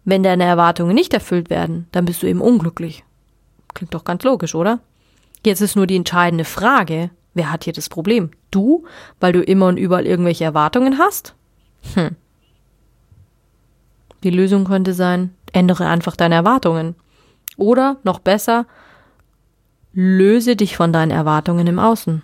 [0.03, 3.03] Wenn deine Erwartungen nicht erfüllt werden, dann bist du eben unglücklich.
[3.75, 4.79] Klingt doch ganz logisch, oder?
[5.45, 8.31] Jetzt ist nur die entscheidende Frage, wer hat hier das Problem?
[8.51, 8.85] Du,
[9.19, 11.35] weil du immer und überall irgendwelche Erwartungen hast?
[11.93, 12.15] Hm.
[14.23, 16.95] Die Lösung könnte sein, ändere einfach deine Erwartungen.
[17.57, 18.65] Oder, noch besser,
[19.93, 22.23] löse dich von deinen Erwartungen im Außen.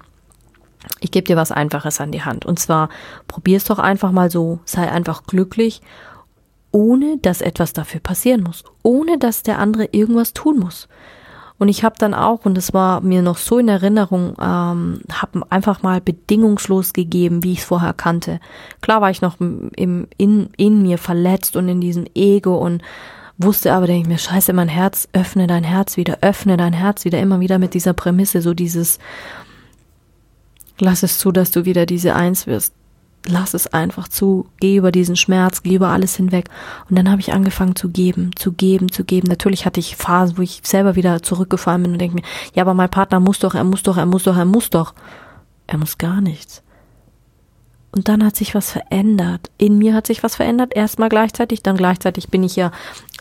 [0.99, 2.45] Ich gebe dir was Einfaches an die Hand.
[2.45, 2.89] Und zwar
[3.27, 5.81] probier es doch einfach mal so, sei einfach glücklich,
[6.71, 10.87] ohne dass etwas dafür passieren muss, ohne dass der andere irgendwas tun muss.
[11.57, 15.41] Und ich habe dann auch, und das war mir noch so in Erinnerung, ähm, habe
[15.49, 18.41] einfach mal bedingungslos gegeben, wie ich es vorher kannte.
[18.81, 22.81] Klar war ich noch im, in, in mir verletzt und in diesem Ego und
[23.37, 27.05] wusste aber, denke ich mir, scheiße, mein Herz, öffne dein Herz wieder, öffne dein Herz
[27.05, 28.99] wieder, immer wieder mit dieser Prämisse, so dieses,
[30.79, 32.73] lass es zu, dass du wieder diese Eins wirst.
[33.27, 36.49] Lass es einfach zu, geh über diesen Schmerz, geh über alles hinweg.
[36.89, 39.27] Und dann habe ich angefangen zu geben, zu geben, zu geben.
[39.27, 42.73] Natürlich hatte ich Phasen, wo ich selber wieder zurückgefallen bin und denke mir, ja, aber
[42.73, 44.93] mein Partner muss doch, er muss doch, er muss doch, er muss doch.
[45.67, 46.61] Er muss gar nichts.
[47.91, 49.49] Und dann hat sich was verändert.
[49.57, 50.75] In mir hat sich was verändert.
[50.75, 52.71] Erstmal gleichzeitig, dann gleichzeitig bin ich ja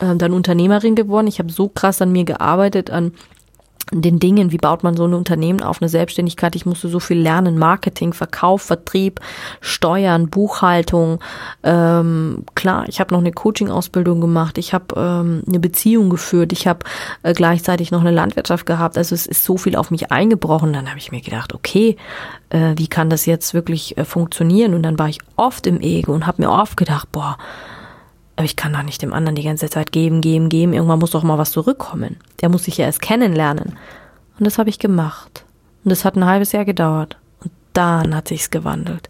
[0.00, 1.28] äh, dann Unternehmerin geworden.
[1.28, 3.12] Ich habe so krass an mir gearbeitet, an
[3.92, 6.56] den Dingen, wie baut man so ein Unternehmen auf, eine Selbstständigkeit.
[6.56, 9.20] Ich musste so viel lernen, Marketing, Verkauf, Vertrieb,
[9.60, 11.20] Steuern, Buchhaltung.
[11.62, 16.66] Ähm, klar, ich habe noch eine Coaching-Ausbildung gemacht, ich habe ähm, eine Beziehung geführt, ich
[16.66, 16.80] habe
[17.22, 18.96] äh, gleichzeitig noch eine Landwirtschaft gehabt.
[18.96, 20.72] Also es ist so viel auf mich eingebrochen.
[20.72, 21.96] Dann habe ich mir gedacht, okay,
[22.50, 24.74] äh, wie kann das jetzt wirklich äh, funktionieren?
[24.74, 27.36] Und dann war ich oft im Ego und habe mir oft gedacht, boah,
[28.36, 30.72] aber ich kann doch nicht dem anderen die ganze Zeit geben, geben, geben.
[30.72, 32.16] Irgendwann muss doch mal was zurückkommen.
[32.40, 33.76] Der muss sich ja erst kennenlernen.
[34.38, 35.44] Und das habe ich gemacht.
[35.84, 37.16] Und das hat ein halbes Jahr gedauert.
[37.42, 39.08] Und dann hat sich's gewandelt.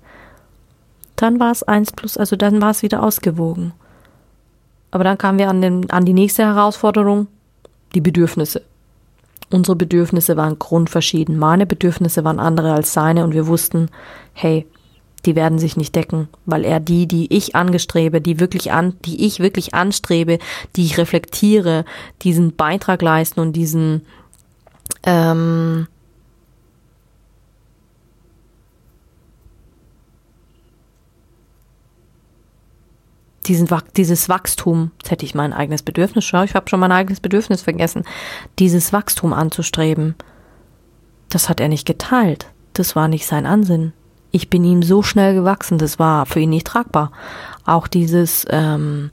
[1.16, 3.72] Dann war es eins plus, also dann war es wieder ausgewogen.
[4.90, 7.28] Aber dann kamen wir an, den, an die nächste Herausforderung,
[7.94, 8.62] die Bedürfnisse.
[9.50, 11.38] Unsere Bedürfnisse waren grundverschieden.
[11.38, 13.88] Meine Bedürfnisse waren andere als seine und wir wussten,
[14.32, 14.66] hey,
[15.26, 19.26] die werden sich nicht decken, weil er die, die ich angestrebe, die wirklich an, die
[19.26, 20.38] ich wirklich anstrebe,
[20.76, 21.84] die ich reflektiere,
[22.22, 24.02] diesen Beitrag leisten und diesen
[25.04, 25.86] ähm,
[33.46, 37.62] diesen, dieses Wachstum, jetzt hätte ich mein eigenes Bedürfnis, ich habe schon mein eigenes Bedürfnis
[37.62, 38.04] vergessen,
[38.58, 40.14] dieses Wachstum anzustreben,
[41.28, 42.46] das hat er nicht geteilt.
[42.74, 43.92] Das war nicht sein Ansinn
[44.34, 47.12] ich bin ihm so schnell gewachsen, das war für ihn nicht tragbar.
[47.64, 49.12] Auch dieses, ähm,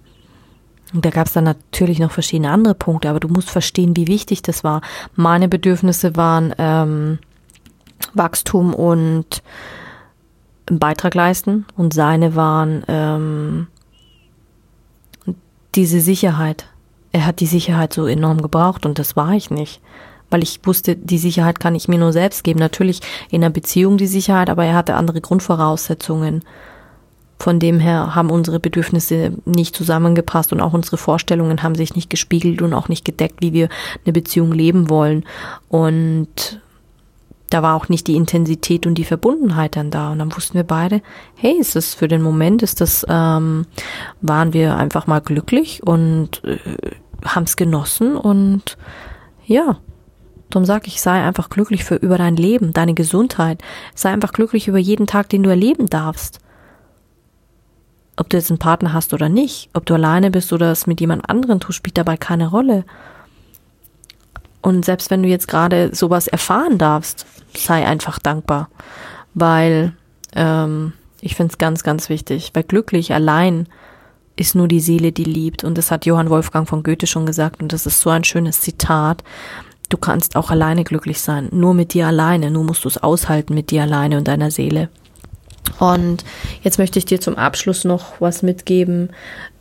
[0.94, 4.42] da gab es dann natürlich noch verschiedene andere Punkte, aber du musst verstehen, wie wichtig
[4.42, 4.82] das war.
[5.16, 7.20] Meine Bedürfnisse waren ähm,
[8.16, 9.44] Wachstum und
[10.66, 13.68] Beitrag leisten und seine waren ähm,
[15.76, 16.66] diese Sicherheit.
[17.12, 19.82] Er hat die Sicherheit so enorm gebraucht und das war ich nicht
[20.32, 22.60] weil ich wusste, die Sicherheit kann ich mir nur selbst geben.
[22.60, 26.44] Natürlich in einer Beziehung die Sicherheit, aber er hatte andere Grundvoraussetzungen.
[27.38, 32.10] Von dem her haben unsere Bedürfnisse nicht zusammengepasst und auch unsere Vorstellungen haben sich nicht
[32.10, 33.68] gespiegelt und auch nicht gedeckt, wie wir
[34.06, 35.26] eine Beziehung leben wollen.
[35.68, 36.62] Und
[37.50, 40.12] da war auch nicht die Intensität und die Verbundenheit dann da.
[40.12, 41.02] Und dann wussten wir beide,
[41.36, 43.66] hey, ist das für den Moment, ist das, ähm,
[44.22, 46.58] waren wir einfach mal glücklich und äh,
[47.26, 48.78] haben es genossen und
[49.46, 49.78] ja,
[50.56, 53.62] darum sage ich, sei einfach glücklich für über dein Leben, deine Gesundheit.
[53.96, 56.40] Sei einfach glücklich über jeden Tag, den du erleben darfst.
[58.18, 61.02] Ob du jetzt einen Partner hast oder nicht, ob du alleine bist oder es mit
[61.02, 62.86] jemand anderen tust, spielt dabei keine Rolle.
[64.62, 68.70] Und selbst wenn du jetzt gerade sowas erfahren darfst, sei einfach dankbar,
[69.34, 69.94] weil
[70.36, 73.68] ähm, ich finde es ganz, ganz wichtig, weil glücklich allein
[74.36, 75.64] ist nur die Seele, die liebt.
[75.64, 78.62] Und das hat Johann Wolfgang von Goethe schon gesagt und das ist so ein schönes
[78.62, 79.24] Zitat.
[79.92, 83.54] Du kannst auch alleine glücklich sein, nur mit dir alleine, nur musst du es aushalten
[83.54, 84.88] mit dir alleine und deiner Seele.
[85.80, 86.24] Und
[86.62, 89.10] jetzt möchte ich dir zum Abschluss noch was mitgeben,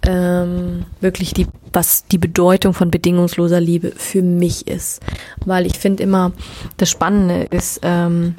[0.06, 5.02] ähm, wirklich die, was die Bedeutung von bedingungsloser Liebe für mich ist.
[5.44, 6.30] Weil ich finde immer,
[6.76, 8.36] das Spannende ist, ähm,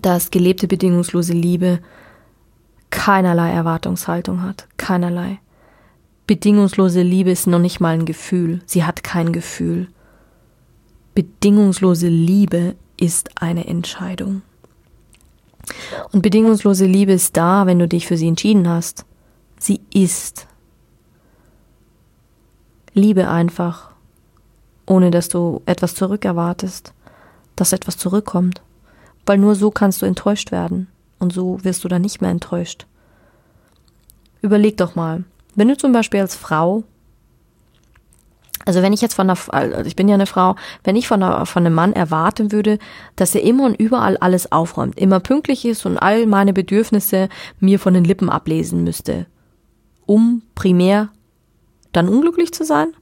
[0.00, 1.80] dass gelebte bedingungslose Liebe
[2.90, 4.68] keinerlei Erwartungshaltung hat.
[4.76, 5.40] Keinerlei.
[6.28, 8.60] Bedingungslose Liebe ist noch nicht mal ein Gefühl.
[8.64, 9.88] Sie hat kein Gefühl.
[11.14, 14.42] Bedingungslose Liebe ist eine Entscheidung.
[16.12, 19.04] Und bedingungslose Liebe ist da, wenn du dich für sie entschieden hast.
[19.58, 20.46] Sie ist.
[22.92, 23.90] Liebe einfach,
[24.86, 26.92] ohne dass du etwas zurückerwartest,
[27.56, 28.62] dass etwas zurückkommt.
[29.26, 30.88] Weil nur so kannst du enttäuscht werden.
[31.18, 32.86] Und so wirst du dann nicht mehr enttäuscht.
[34.42, 36.84] Überleg doch mal, wenn du zum Beispiel als Frau
[38.66, 41.22] also wenn ich jetzt von einer, also ich bin ja eine Frau, wenn ich von,
[41.22, 42.78] einer, von einem Mann erwarten würde,
[43.16, 47.78] dass er immer und überall alles aufräumt, immer pünktlich ist und all meine Bedürfnisse mir
[47.78, 49.26] von den Lippen ablesen müsste,
[50.06, 51.08] um primär
[51.92, 52.92] dann unglücklich zu sein?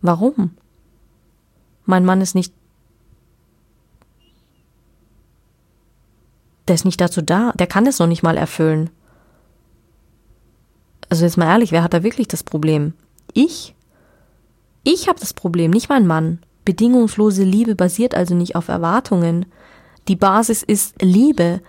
[0.00, 0.52] Warum?
[1.84, 2.54] Mein Mann ist nicht,
[6.68, 8.90] der ist nicht dazu da, der kann es noch nicht mal erfüllen.
[11.08, 12.94] Also jetzt mal ehrlich, wer hat da wirklich das Problem?
[13.34, 13.74] Ich?
[14.82, 16.38] Ich habe das Problem, nicht mein Mann.
[16.64, 19.46] Bedingungslose Liebe basiert also nicht auf Erwartungen.
[20.08, 21.60] Die Basis ist Liebe.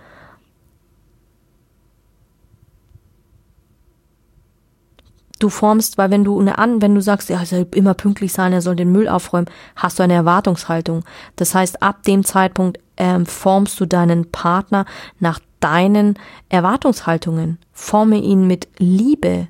[5.38, 8.32] Du formst, weil wenn du eine an, wenn du sagst, ja, er soll immer pünktlich
[8.32, 11.04] sein, er soll den Müll aufräumen, hast du eine Erwartungshaltung.
[11.34, 14.86] Das heißt, ab dem Zeitpunkt ähm, formst du deinen Partner
[15.18, 16.16] nach deinen
[16.48, 17.58] Erwartungshaltungen.
[17.72, 19.48] Forme ihn mit Liebe.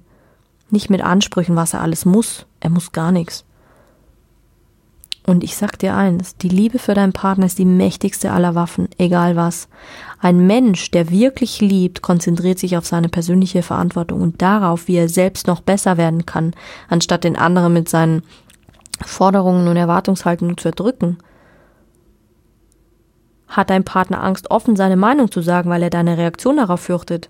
[0.73, 2.47] Nicht mit Ansprüchen, was er alles muss.
[2.61, 3.45] Er muss gar nichts.
[5.27, 8.89] Und ich sag dir eins, die Liebe für deinen Partner ist die mächtigste aller Waffen,
[8.97, 9.69] egal was.
[10.19, 15.11] Ein Mensch, der wirklich liebt, konzentriert sich auf seine persönliche Verantwortung und darauf, wie er
[15.11, 16.55] selbst noch besser werden kann,
[16.89, 18.23] anstatt den anderen mit seinen
[19.05, 21.19] Forderungen und Erwartungshaltungen zu erdrücken.
[23.47, 27.29] Hat dein Partner Angst, offen seine Meinung zu sagen, weil er deine Reaktion darauf fürchtet?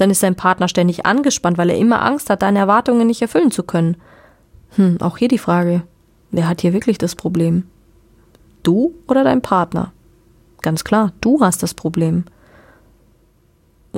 [0.00, 3.50] Dann ist dein Partner ständig angespannt, weil er immer Angst hat, deine Erwartungen nicht erfüllen
[3.50, 3.98] zu können.
[4.76, 5.82] Hm, auch hier die Frage,
[6.30, 7.64] wer hat hier wirklich das Problem?
[8.62, 9.92] Du oder dein Partner?
[10.62, 12.24] Ganz klar, du hast das Problem.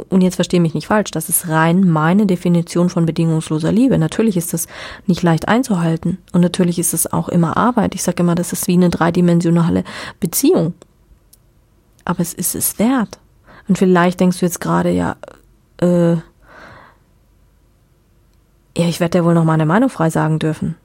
[0.09, 3.97] Und jetzt verstehe mich nicht falsch, das ist rein meine Definition von bedingungsloser Liebe.
[3.97, 4.67] Natürlich ist das
[5.07, 7.95] nicht leicht einzuhalten und natürlich ist es auch immer Arbeit.
[7.95, 9.85] Ich sage immer, das ist wie eine dreidimensionale
[10.19, 10.75] Beziehung.
[12.05, 13.21] Aber es ist es wert.
[13.69, 15.15] Und vielleicht denkst du jetzt gerade, ja,
[15.83, 16.13] äh,
[18.77, 20.77] ja, ich werde ja wohl noch meine Meinung frei sagen dürfen.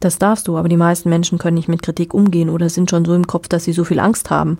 [0.00, 3.04] Das darfst du, aber die meisten Menschen können nicht mit Kritik umgehen oder sind schon
[3.04, 4.58] so im Kopf, dass sie so viel Angst haben.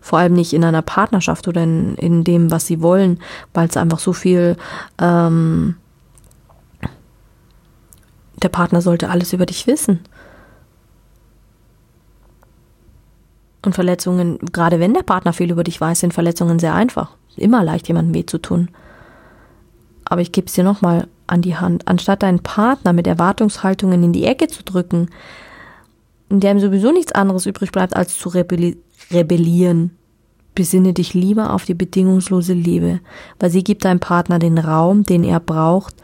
[0.00, 3.20] Vor allem nicht in einer Partnerschaft oder in, in dem, was sie wollen,
[3.52, 4.56] weil es einfach so viel
[4.98, 5.76] ähm,
[8.42, 10.00] der Partner sollte alles über dich wissen.
[13.62, 17.16] Und Verletzungen, gerade wenn der Partner viel über dich weiß, sind Verletzungen sehr einfach.
[17.36, 18.68] Immer leicht, jemandem weh zu tun.
[20.04, 21.86] Aber ich gebe es dir nochmal an die Hand.
[21.86, 25.10] Anstatt deinen Partner mit Erwartungshaltungen in die Ecke zu drücken,
[26.28, 28.78] in der ihm sowieso nichts anderes übrig bleibt, als zu rebelli
[29.10, 29.96] rebellieren,
[30.54, 33.00] besinne dich lieber auf die bedingungslose Liebe,
[33.38, 35.94] weil sie gibt deinem Partner den Raum, den er braucht,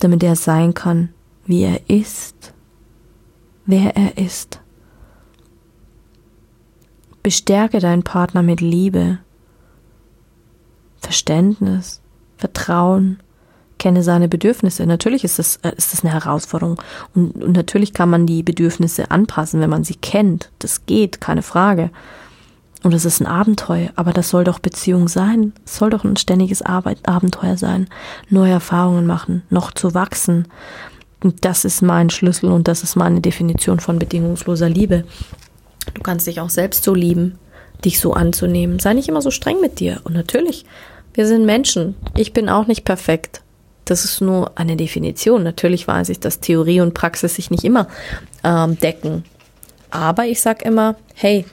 [0.00, 1.10] damit er sein kann,
[1.46, 2.52] wie er ist,
[3.66, 4.60] wer er ist.
[7.24, 9.18] Bestärke deinen Partner mit Liebe,
[11.00, 12.02] Verständnis,
[12.36, 13.18] Vertrauen,
[13.78, 14.86] kenne seine Bedürfnisse.
[14.86, 16.80] Natürlich ist das, äh, ist das eine Herausforderung.
[17.14, 20.50] Und, und natürlich kann man die Bedürfnisse anpassen, wenn man sie kennt.
[20.58, 21.90] Das geht, keine Frage.
[22.82, 25.54] Und das ist ein Abenteuer, aber das soll doch Beziehung sein.
[25.64, 27.88] Es soll doch ein ständiges Arbeit, Abenteuer sein.
[28.28, 30.46] Neue Erfahrungen machen, noch zu wachsen.
[31.22, 35.04] Und das ist mein Schlüssel und das ist meine Definition von bedingungsloser Liebe.
[35.92, 37.38] Du kannst dich auch selbst so lieben,
[37.84, 38.78] dich so anzunehmen.
[38.78, 40.00] Sei nicht immer so streng mit dir.
[40.04, 40.64] Und natürlich,
[41.12, 41.94] wir sind Menschen.
[42.16, 43.42] Ich bin auch nicht perfekt.
[43.84, 45.42] Das ist nur eine Definition.
[45.42, 47.88] Natürlich weiß ich, dass Theorie und Praxis sich nicht immer
[48.42, 49.24] ähm, decken.
[49.90, 51.44] Aber ich sag immer, hey,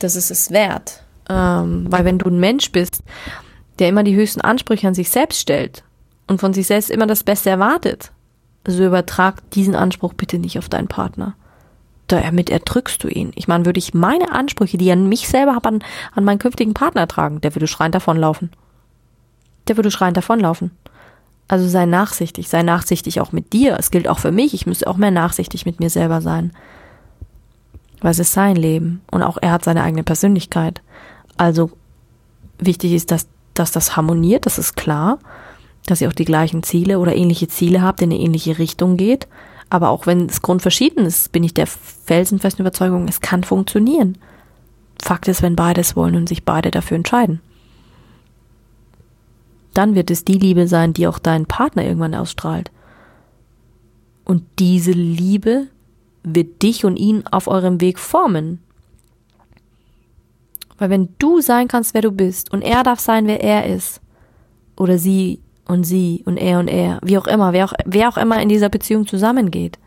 [0.00, 1.02] das ist es wert.
[1.28, 3.02] Ähm, weil wenn du ein Mensch bist,
[3.78, 5.84] der immer die höchsten Ansprüche an sich selbst stellt
[6.26, 8.10] und von sich selbst immer das Beste erwartet,
[8.66, 11.34] so übertrag diesen Anspruch bitte nicht auf deinen Partner.
[12.10, 13.30] Damit erdrückst du ihn.
[13.36, 16.40] Ich meine, würde ich meine Ansprüche, die ich an mich selber habe, an, an meinen
[16.40, 18.50] künftigen Partner tragen, der würde schreiend davonlaufen.
[19.68, 20.72] Der würde schreiend davonlaufen.
[21.46, 23.76] Also sei nachsichtig, sei nachsichtig auch mit dir.
[23.78, 24.54] Es gilt auch für mich.
[24.54, 26.50] Ich müsste auch mehr nachsichtig mit mir selber sein.
[28.00, 30.82] Weil es ist sein Leben und auch er hat seine eigene Persönlichkeit.
[31.36, 31.70] Also
[32.58, 35.20] wichtig ist, dass, dass das harmoniert, das ist klar,
[35.86, 39.28] dass ihr auch die gleichen Ziele oder ähnliche Ziele habt, in eine ähnliche Richtung geht.
[39.70, 44.18] Aber auch wenn es grundverschieden ist, bin ich der felsenfesten Überzeugung, es kann funktionieren.
[45.00, 47.40] Fakt ist, wenn beides wollen und sich beide dafür entscheiden.
[49.72, 52.72] Dann wird es die Liebe sein, die auch dein Partner irgendwann ausstrahlt.
[54.24, 55.68] Und diese Liebe
[56.24, 58.60] wird dich und ihn auf eurem Weg formen.
[60.78, 64.00] Weil wenn du sein kannst, wer du bist, und er darf sein, wer er ist,
[64.76, 68.16] oder sie und sie und er und er, wie auch immer, wer auch, wer auch
[68.16, 69.78] immer in dieser Beziehung zusammengeht,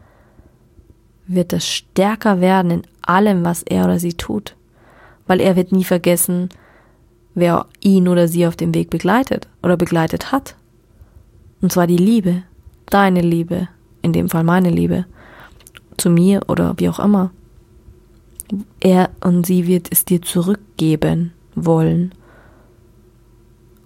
[1.27, 4.55] wird das stärker werden in allem, was er oder sie tut.
[5.27, 6.49] Weil er wird nie vergessen,
[7.33, 10.55] wer ihn oder sie auf dem Weg begleitet oder begleitet hat.
[11.61, 12.43] Und zwar die Liebe,
[12.87, 13.67] deine Liebe,
[14.01, 15.05] in dem Fall meine Liebe
[15.97, 17.31] zu mir oder wie auch immer.
[18.79, 22.13] Er und sie wird es dir zurückgeben wollen.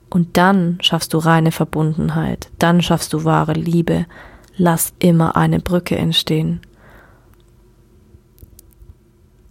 [0.09, 4.05] Und dann schaffst du reine Verbundenheit, dann schaffst du wahre Liebe.
[4.55, 6.61] Lass immer eine Brücke entstehen.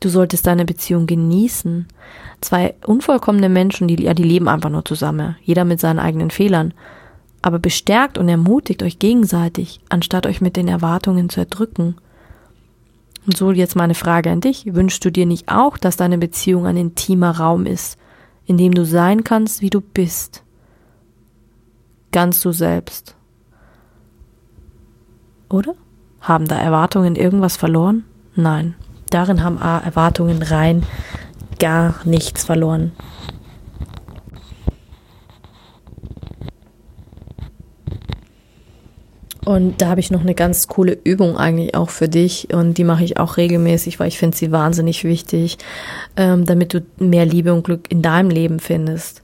[0.01, 1.87] Du solltest deine Beziehung genießen.
[2.41, 6.75] Zwei unvollkommene Menschen, die, ja, die leben einfach nur zusammen, jeder mit seinen eigenen Fehlern.
[7.43, 11.97] Aber bestärkt und ermutigt euch gegenseitig, anstatt euch mit den Erwartungen zu erdrücken.
[13.27, 14.75] Und so jetzt meine Frage an dich.
[14.75, 17.99] Wünschst du dir nicht auch, dass deine Beziehung ein intimer Raum ist,
[18.45, 20.45] in dem du sein kannst, wie du bist?
[22.17, 23.15] Ganz du selbst.
[25.51, 25.75] Oder?
[26.23, 28.05] Haben da Erwartungen irgendwas verloren?
[28.35, 28.75] Nein.
[29.11, 30.87] Darin haben Erwartungen rein
[31.59, 32.93] gar nichts verloren.
[39.45, 42.85] Und da habe ich noch eine ganz coole Übung eigentlich auch für dich und die
[42.85, 45.59] mache ich auch regelmäßig, weil ich finde sie wahnsinnig wichtig,
[46.17, 49.23] ähm, damit du mehr Liebe und Glück in deinem Leben findest.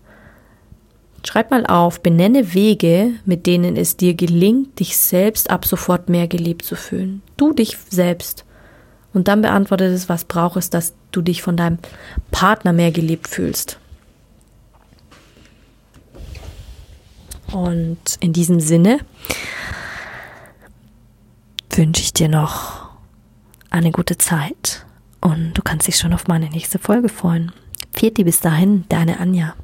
[1.25, 6.27] Schreib mal auf, benenne Wege, mit denen es dir gelingt, dich selbst ab sofort mehr
[6.27, 7.23] geliebt zu fühlen.
[7.37, 8.45] Du dich selbst.
[9.13, 11.79] Und dann beantworte es, was braucht es, dass du dich von deinem
[12.31, 13.79] Partner mehr geliebt fühlst.
[17.53, 18.99] Und in diesem Sinne
[21.71, 22.91] wünsche ich dir noch
[23.71, 24.85] eine gute Zeit
[25.21, 27.53] und du kannst dich schon auf meine nächste Folge freuen.
[27.93, 29.55] Viert die bis dahin, deine Anja.